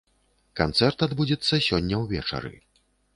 Канцэрт 0.59 1.05
адбудзецца 1.07 1.59
сёння 1.67 1.99
ўвечары. 2.05 2.53